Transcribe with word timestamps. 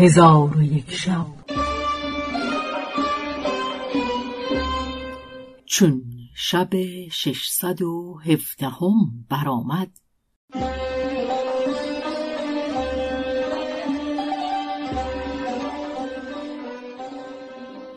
هزار 0.00 0.56
و 0.56 0.62
یک 0.62 0.92
شب. 0.92 1.26
چون 5.64 6.02
شب 6.34 6.70
ششصد 7.08 7.82
و 7.82 8.18
هفدهم 8.24 9.26
برآمد 9.28 9.90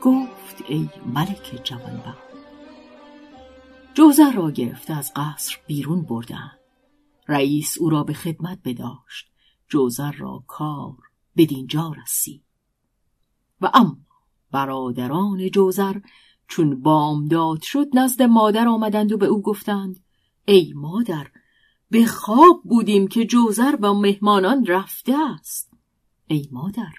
گفت 0.02 0.64
ای 0.68 0.90
ملک 1.06 1.62
جوانبخت 1.64 2.18
جوزر 3.94 4.32
را 4.32 4.52
گرفته 4.52 4.94
از 4.94 5.12
قصر 5.16 5.58
بیرون 5.68 6.02
بردند 6.02 6.60
رئیس 7.28 7.78
او 7.80 7.90
را 7.90 8.04
به 8.04 8.14
خدمت 8.14 8.60
بداشت. 8.66 9.32
جوزر 9.70 10.12
را 10.12 10.44
کار 10.48 11.13
بدینجا 11.38 11.94
رسید 12.04 12.44
و 13.62 13.70
اما 13.74 13.98
برادران 14.52 15.50
جوزر 15.50 16.00
چون 16.48 16.82
بامداد 16.82 17.62
شد 17.62 17.88
نزد 17.94 18.22
مادر 18.22 18.68
آمدند 18.68 19.12
و 19.12 19.18
به 19.18 19.26
او 19.26 19.42
گفتند 19.42 20.00
ای 20.46 20.74
مادر 20.76 21.28
به 21.90 22.06
خواب 22.06 22.62
بودیم 22.64 23.08
که 23.08 23.26
جوزر 23.26 23.76
با 23.76 23.94
مهمانان 23.94 24.66
رفته 24.66 25.16
است. 25.34 25.74
ای 26.28 26.50
مادر 26.52 26.92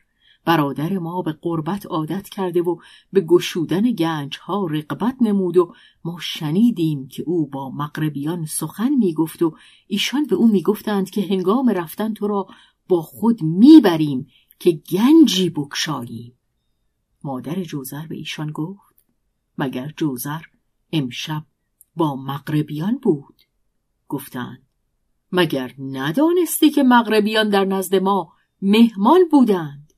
برادر 0.44 0.98
ما 0.98 1.22
به 1.22 1.32
قربت 1.32 1.86
عادت 1.86 2.28
کرده 2.28 2.62
و 2.62 2.76
به 3.12 3.20
گشودن 3.20 3.92
گنج 3.92 4.38
ها 4.38 4.66
رقبت 4.66 5.16
نمود 5.20 5.56
و 5.56 5.74
ما 6.04 6.18
شنیدیم 6.20 7.08
که 7.08 7.22
او 7.26 7.46
با 7.46 7.70
مغربیان 7.70 8.46
سخن 8.46 8.94
می‌گفت 8.94 9.42
و 9.42 9.54
ایشان 9.86 10.26
به 10.26 10.36
او 10.36 10.48
می‌گفتند 10.52 11.10
که 11.10 11.22
هنگام 11.22 11.68
رفتن 11.68 12.14
تو 12.14 12.26
را 12.26 12.46
با 12.88 13.02
خود 13.02 13.42
می‌بریم 13.42 14.26
که 14.58 14.70
گنجی 14.70 15.50
بکشاییم. 15.50 16.38
مادر 17.24 17.62
جوزر 17.62 18.06
به 18.06 18.16
ایشان 18.16 18.52
گفت 18.52 19.04
مگر 19.58 19.92
جوزر 19.96 20.40
امشب 20.92 21.44
با 21.96 22.16
مغربیان 22.16 22.98
بود؟ 22.98 23.42
گفتند 24.08 24.62
مگر 25.32 25.74
ندانستی 25.78 26.70
که 26.70 26.82
مغربیان 26.82 27.48
در 27.48 27.64
نزد 27.64 27.94
ما 27.94 28.32
مهمان 28.62 29.20
بودند؟ 29.30 29.92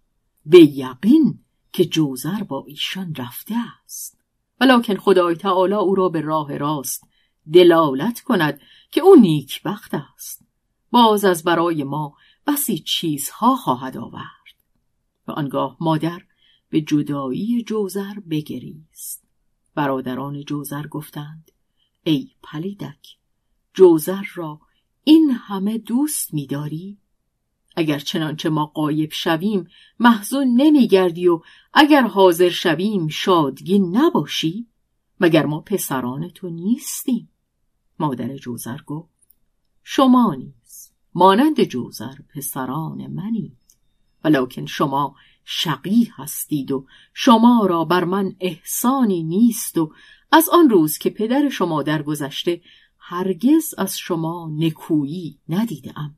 به 0.46 0.58
یقین 0.58 1.38
که 1.72 1.84
جوزر 1.84 2.42
با 2.42 2.64
ایشان 2.68 3.14
رفته 3.14 3.54
است. 3.84 4.18
ولکن 4.60 4.96
خدای 4.96 5.34
تعالی 5.34 5.74
او 5.74 5.94
را 5.94 6.08
به 6.08 6.20
راه 6.20 6.56
راست 6.56 7.08
دلالت 7.52 8.20
کند 8.20 8.60
که 8.90 9.00
او 9.00 9.16
نیکبخت 9.16 9.94
است. 9.94 10.46
باز 10.90 11.24
از 11.24 11.44
برای 11.44 11.84
ما 11.84 12.14
بسی 12.46 12.78
چیزها 12.78 13.56
خواهد 13.56 13.96
آورد 13.96 14.56
و 15.26 15.32
آنگاه 15.32 15.76
مادر 15.80 16.22
به 16.70 16.80
جدایی 16.80 17.62
جوزر 17.62 18.14
بگریست. 18.30 19.24
برادران 19.74 20.42
جوزر 20.42 20.86
گفتند 20.86 21.50
ای 22.04 22.30
پلیدک 22.42 23.16
جوزر 23.74 24.22
را 24.34 24.60
این 25.04 25.30
همه 25.30 25.78
دوست 25.78 26.34
می‌داری؟ 26.34 26.98
اگر 27.76 27.98
چنانچه 27.98 28.48
ما 28.48 28.66
قایب 28.66 29.12
شویم 29.12 29.68
محزون 30.00 30.46
نمیگردی 30.56 31.28
و 31.28 31.40
اگر 31.72 32.02
حاضر 32.02 32.48
شویم 32.48 33.08
شادگین 33.08 33.96
نباشی 33.96 34.66
مگر 35.20 35.46
ما 35.46 35.60
پسران 35.60 36.28
تو 36.28 36.48
نیستیم؟ 36.48 37.28
مادر 37.98 38.36
جوزر 38.36 38.78
گفت 38.86 39.16
شما 39.82 40.34
نیز 40.34 40.65
مانند 41.18 41.62
جوزر 41.62 42.14
پسران 42.34 43.06
منید 43.06 43.56
ولکن 44.24 44.66
شما 44.66 45.14
شقی 45.44 46.12
هستید 46.16 46.72
و 46.72 46.86
شما 47.14 47.66
را 47.66 47.84
بر 47.84 48.04
من 48.04 48.36
احسانی 48.40 49.22
نیست 49.22 49.78
و 49.78 49.92
از 50.32 50.48
آن 50.48 50.70
روز 50.70 50.98
که 50.98 51.10
پدر 51.10 51.48
شما 51.48 51.82
درگذشته 51.82 52.60
هرگز 52.98 53.74
از 53.78 53.98
شما 53.98 54.50
نکویی 54.52 55.38
ندیدم 55.48 56.16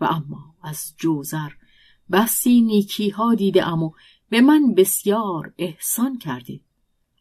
و 0.00 0.04
اما 0.04 0.54
از 0.62 0.94
جوزر 0.96 1.50
بسی 2.10 2.60
نیکی 2.60 3.10
ها 3.10 3.34
دیده 3.34 3.68
ام 3.68 3.82
و 3.82 3.90
به 4.28 4.40
من 4.40 4.74
بسیار 4.74 5.54
احسان 5.58 6.18
کرده. 6.18 6.60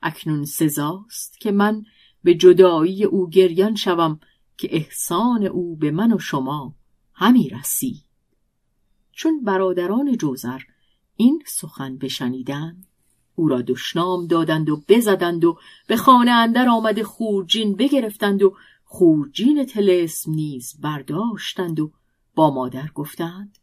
اکنون 0.01 0.45
سزاست 0.45 1.39
که 1.39 1.51
من 1.51 1.85
به 2.23 2.33
جدایی 2.33 3.03
او 3.03 3.29
گریان 3.29 3.75
شوم 3.75 4.19
که 4.57 4.75
احسان 4.75 5.45
او 5.45 5.75
به 5.75 5.91
من 5.91 6.13
و 6.13 6.19
شما 6.19 6.75
همی 7.15 7.49
رسی. 7.49 8.03
چون 9.11 9.43
برادران 9.43 10.17
جوزر 10.17 10.59
این 11.15 11.43
سخن 11.47 11.97
بشنیدند 11.97 12.87
او 13.35 13.47
را 13.47 13.61
دشنام 13.61 14.27
دادند 14.27 14.69
و 14.69 14.83
بزدند 14.87 15.45
و 15.45 15.57
به 15.87 15.97
خانه 15.97 16.31
اندر 16.31 16.69
آمده 16.69 17.03
خورجین 17.03 17.75
بگرفتند 17.75 18.43
و 18.43 18.55
خورجین 18.83 19.65
تلسم 19.65 20.31
نیز 20.31 20.75
برداشتند 20.81 21.79
و 21.79 21.91
با 22.35 22.53
مادر 22.53 22.87
گفتند 22.87 23.57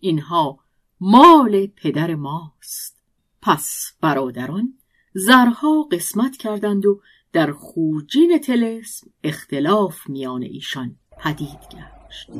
اینها 0.00 0.58
مال 1.00 1.66
پدر 1.66 2.14
ماست. 2.14 3.02
پس 3.42 3.92
برادران 4.00 4.78
زرها 5.14 5.82
قسمت 5.92 6.36
کردند 6.36 6.86
و 6.86 7.00
در 7.32 7.52
خورجین 7.52 8.38
تلسم 8.38 9.10
اختلاف 9.24 10.08
میان 10.08 10.42
ایشان 10.42 10.96
پدید 11.18 12.01
گشت 12.12 12.30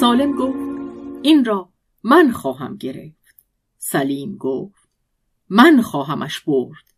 سالم 0.00 0.32
گفت 0.32 0.58
این 1.22 1.44
را 1.44 1.68
من 2.02 2.30
خواهم 2.30 2.76
گرفت. 2.76 3.14
سلیم 3.78 4.36
گفت 4.36 4.88
من 5.48 5.82
خواهمش 5.82 6.40
برد. 6.40 6.93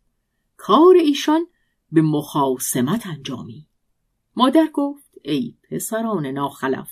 کار 0.56 0.96
ایشان 0.96 1.46
به 1.92 2.02
مخاسمت 2.02 3.06
انجامی. 3.06 3.66
مادر 4.36 4.68
گفت 4.72 5.10
ای 5.24 5.54
پسران 5.70 6.26
ناخلف 6.26 6.90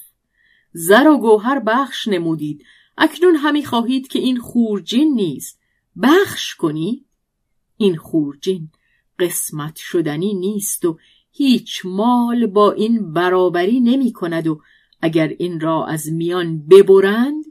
زر 0.72 1.08
و 1.08 1.19
گوهر 1.19 1.58
بخش 1.58 2.08
نمودید. 2.08 2.64
اکنون 2.98 3.36
همی 3.36 3.64
خواهید 3.64 4.08
که 4.08 4.19
این 4.19 4.41
خورجین 4.41 5.14
نیز 5.14 5.56
بخش 6.03 6.54
کنید 6.54 7.06
این 7.76 7.97
خورجین 7.97 8.70
قسمت 9.19 9.76
شدنی 9.76 10.34
نیست 10.34 10.84
و 10.84 10.98
هیچ 11.32 11.82
مال 11.84 12.47
با 12.47 12.72
این 12.72 13.12
برابری 13.12 13.80
نمی 13.80 14.12
کند 14.12 14.47
و 14.47 14.60
اگر 15.00 15.28
این 15.38 15.60
را 15.60 15.86
از 15.86 16.12
میان 16.12 16.66
ببرند 16.66 17.44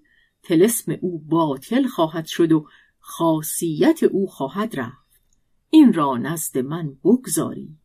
تلسم 0.44 0.98
او 1.02 1.20
باطل 1.20 1.88
خواهد 1.88 2.26
شد 2.26 2.52
و 2.52 2.68
خاصیت 3.00 4.04
او 4.04 4.28
خواهد 4.28 4.80
رفت. 4.80 5.03
این 5.74 5.94
را 5.94 6.18
نزد 6.18 6.58
من 6.58 6.98
بگذاری. 7.04 7.78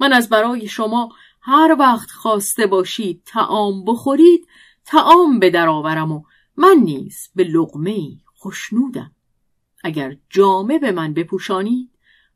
من 0.00 0.12
از 0.12 0.28
برای 0.28 0.68
شما 0.68 1.12
هر 1.40 1.76
وقت 1.78 2.10
خواسته 2.10 2.66
باشید 2.66 3.22
تعام 3.26 3.84
بخورید 3.84 4.46
تعام 4.84 5.38
به 5.38 5.50
درآورم 5.50 6.12
و 6.12 6.22
من 6.56 6.76
نیز 6.82 7.28
به 7.34 7.44
لقمه 7.44 8.16
خوشنودم 8.34 9.12
اگر 9.84 10.16
جامه 10.30 10.78
به 10.78 10.92
من 10.92 11.14
بپوشانید 11.14 11.90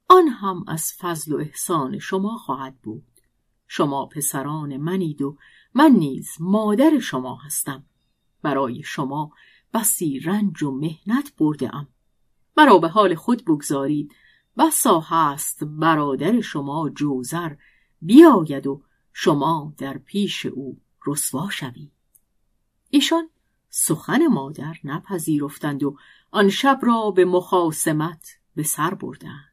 آن 0.08 0.28
هم 0.28 0.64
از 0.68 0.92
فضل 0.98 1.32
و 1.32 1.38
احسان 1.38 1.98
شما 1.98 2.36
خواهد 2.36 2.76
بود. 2.82 3.06
شما 3.68 4.06
پسران 4.06 4.76
منید 4.76 5.22
و 5.22 5.36
من 5.74 5.92
نیز 5.92 6.30
مادر 6.40 6.98
شما 6.98 7.36
هستم. 7.36 7.84
برای 8.42 8.82
شما 8.82 9.32
بسی 9.74 10.20
رنج 10.20 10.62
و 10.62 10.70
مهنت 10.70 11.32
برده 11.38 11.76
ام. 11.76 11.88
مرا 12.56 12.78
به 12.78 12.88
حال 12.88 13.14
خود 13.14 13.44
بگذارید 13.44 14.12
بسا 14.58 15.00
هست 15.00 15.64
برادر 15.64 16.40
شما 16.40 16.90
جوزر 16.90 17.54
بیاید 18.02 18.66
و 18.66 18.82
شما 19.12 19.74
در 19.78 19.98
پیش 19.98 20.46
او 20.46 20.80
رسوا 21.06 21.50
شوید. 21.50 21.92
ایشان 22.90 23.28
سخن 23.70 24.26
مادر 24.26 24.76
نپذیرفتند 24.84 25.82
و 25.82 25.96
آن 26.30 26.48
شب 26.48 26.78
را 26.82 27.10
به 27.10 27.24
مخاسمت 27.24 28.38
به 28.54 28.62
سر 28.62 28.94
بردند. 28.94 29.52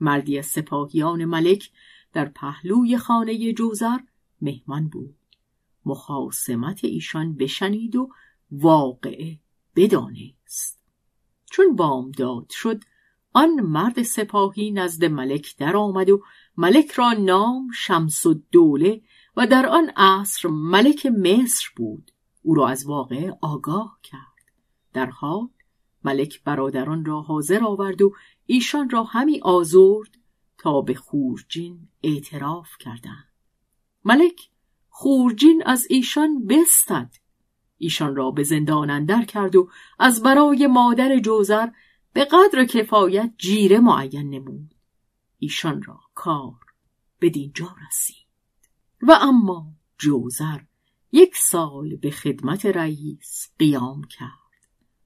مردی 0.00 0.38
از 0.38 0.46
سپاهیان 0.46 1.24
ملک 1.24 1.70
در 2.12 2.24
پهلوی 2.24 2.98
خانه 2.98 3.52
جوزر 3.52 3.98
مهمان 4.40 4.88
بود. 4.88 5.16
مخاسمت 5.84 6.84
ایشان 6.84 7.34
بشنید 7.34 7.96
و 7.96 8.10
واقعه 8.50 9.38
بدانست. 9.76 10.80
چون 11.50 11.76
بامداد 11.76 12.50
شد 12.50 12.84
آن 13.36 13.60
مرد 13.60 14.02
سپاهی 14.02 14.70
نزد 14.70 15.04
ملک 15.04 15.56
در 15.56 15.76
آمد 15.76 16.10
و 16.10 16.22
ملک 16.56 16.90
را 16.90 17.12
نام 17.12 17.70
شمس 17.74 18.26
و 18.26 18.34
دوله 18.52 19.00
و 19.36 19.46
در 19.46 19.66
آن 19.66 19.90
عصر 19.96 20.48
ملک 20.48 21.06
مصر 21.06 21.68
بود. 21.76 22.10
او 22.42 22.54
را 22.54 22.68
از 22.68 22.86
واقع 22.86 23.30
آگاه 23.40 23.98
کرد. 24.02 24.50
در 24.92 25.06
حال 25.06 25.48
ملک 26.04 26.44
برادران 26.44 27.04
را 27.04 27.20
حاضر 27.20 27.64
آورد 27.64 28.02
و 28.02 28.12
ایشان 28.46 28.90
را 28.90 29.04
همی 29.04 29.40
آزرد 29.40 30.18
تا 30.58 30.80
به 30.80 30.94
خورجین 30.94 31.88
اعتراف 32.02 32.70
کردند. 32.80 33.28
ملک 34.04 34.50
خورجین 34.88 35.62
از 35.66 35.86
ایشان 35.90 36.46
بستد. 36.46 37.14
ایشان 37.78 38.16
را 38.16 38.30
به 38.30 38.42
زندان 38.42 38.90
اندر 38.90 39.24
کرد 39.24 39.56
و 39.56 39.68
از 39.98 40.22
برای 40.22 40.66
مادر 40.66 41.18
جوزر 41.18 41.68
به 42.14 42.24
قدر 42.24 42.64
کفایت 42.64 43.34
جیره 43.38 43.80
معین 43.80 44.30
نمود. 44.30 44.74
ایشان 45.38 45.82
را 45.82 46.00
کار 46.14 46.60
به 47.18 47.30
دینجا 47.30 47.76
رسید. 47.88 48.26
و 49.02 49.18
اما 49.20 49.72
جوزر 49.98 50.60
یک 51.12 51.36
سال 51.36 51.96
به 51.96 52.10
خدمت 52.10 52.66
رئیس 52.66 53.48
قیام 53.58 54.04
کرد. 54.04 54.30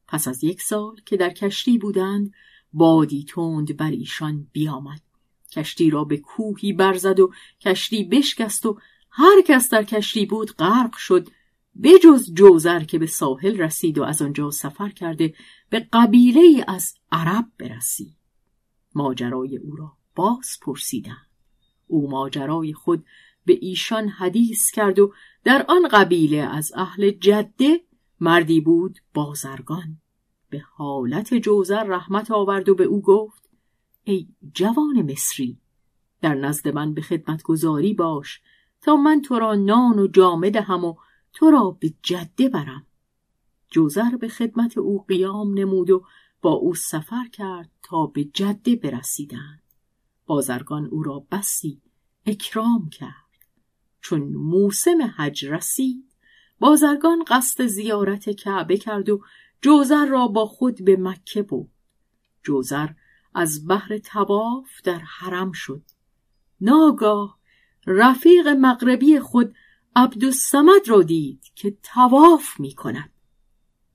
پس 0.08 0.28
از 0.28 0.44
یک 0.44 0.62
سال 0.62 0.96
که 1.06 1.16
در 1.16 1.30
کشتی 1.30 1.78
بودند 1.78 2.32
بادی 2.72 3.24
تند 3.24 3.76
بر 3.76 3.90
ایشان 3.90 4.48
بیامد. 4.52 5.00
کشتی 5.52 5.90
را 5.90 6.04
به 6.04 6.16
کوهی 6.16 6.72
برزد 6.72 7.20
و 7.20 7.32
کشتی 7.60 8.04
بشکست 8.04 8.66
و 8.66 8.78
هر 9.10 9.42
کس 9.46 9.70
در 9.70 9.84
کشتی 9.84 10.26
بود 10.26 10.50
غرق 10.50 10.96
شد. 10.96 11.28
بجز 11.82 12.34
جوزر 12.34 12.84
که 12.84 12.98
به 12.98 13.06
ساحل 13.06 13.56
رسید 13.56 13.98
و 13.98 14.02
از 14.02 14.22
آنجا 14.22 14.50
سفر 14.50 14.88
کرده 14.88 15.34
به 15.70 15.88
قبیله 15.92 16.64
از 16.68 16.94
عرب 17.12 17.46
برسید. 17.58 18.16
ماجرای 18.94 19.56
او 19.56 19.76
را 19.76 19.92
باز 20.14 20.58
پرسیدند. 20.62 21.26
او 21.86 22.10
ماجرای 22.10 22.72
خود 22.72 23.04
به 23.44 23.58
ایشان 23.60 24.08
حدیث 24.08 24.70
کرد 24.70 24.98
و 24.98 25.12
در 25.44 25.64
آن 25.68 25.88
قبیله 25.88 26.36
از 26.36 26.72
اهل 26.76 27.10
جده 27.10 27.80
مردی 28.20 28.60
بود 28.60 28.98
بازرگان. 29.14 29.98
به 30.50 30.58
حالت 30.58 31.34
جوزر 31.34 31.84
رحمت 31.84 32.30
آورد 32.30 32.68
و 32.68 32.74
به 32.74 32.84
او 32.84 33.02
گفت 33.02 33.48
ای 34.04 34.28
جوان 34.54 35.02
مصری 35.12 35.58
در 36.20 36.34
نزد 36.34 36.68
من 36.68 36.94
به 36.94 37.00
خدمت 37.00 37.42
گذاری 37.42 37.94
باش 37.94 38.40
تا 38.82 38.96
من 38.96 39.22
تو 39.22 39.38
را 39.38 39.54
نان 39.54 39.98
و 39.98 40.06
جامه 40.06 40.50
دهم 40.50 40.84
و 40.84 40.94
تو 41.32 41.50
را 41.50 41.70
به 41.80 41.94
جده 42.02 42.48
برم. 42.48 42.86
جوزر 43.70 44.16
به 44.16 44.28
خدمت 44.28 44.78
او 44.78 45.04
قیام 45.08 45.58
نمود 45.58 45.90
و 45.90 46.04
با 46.42 46.52
او 46.52 46.74
سفر 46.74 47.28
کرد 47.32 47.70
تا 47.82 48.06
به 48.06 48.24
جده 48.24 48.76
برسیدند. 48.76 49.62
بازرگان 50.26 50.86
او 50.86 51.02
را 51.02 51.26
بسی 51.30 51.82
اکرام 52.26 52.88
کرد. 52.88 53.28
چون 54.00 54.22
موسم 54.22 55.12
حج 55.16 55.46
رسید 55.46 56.14
بازرگان 56.60 57.24
قصد 57.26 57.66
زیارت 57.66 58.30
کعبه 58.30 58.76
کرد 58.76 59.08
و 59.08 59.22
جوزر 59.62 60.06
را 60.06 60.28
با 60.28 60.46
خود 60.46 60.84
به 60.84 60.96
مکه 60.96 61.42
بود 61.42 61.70
جوزر 62.42 62.88
از 63.34 63.68
بحر 63.68 63.98
تواف 63.98 64.82
در 64.84 64.98
حرم 64.98 65.52
شد. 65.52 65.82
ناگاه 66.60 67.38
رفیق 67.86 68.48
مغربی 68.48 69.20
خود 69.20 69.54
عبدالسمد 69.96 70.88
را 70.88 71.02
دید 71.02 71.50
که 71.54 71.76
تواف 71.82 72.60
می 72.60 72.74
کند 72.74 73.12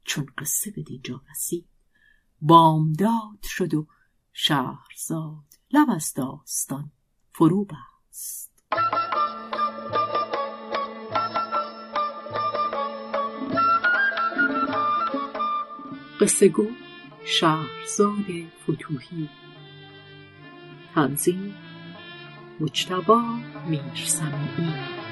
چون 0.03 0.25
قصه 0.37 0.71
به 0.71 0.81
دینجا 0.81 1.21
رسید 1.31 1.65
بامداد 2.41 3.43
شد 3.43 3.73
و 3.73 3.87
شهرزاد 4.33 5.53
لب 5.71 5.89
از 5.89 6.13
داستان 6.13 6.91
فرو 7.31 7.65
بست. 7.65 8.53
قصه 16.19 16.47
گو 16.47 16.67
شهرزاد 17.25 18.25
فتوهی 18.63 19.29
تنظیم 20.95 21.55
مجتبا 22.59 23.21
میرسمی 23.67 25.02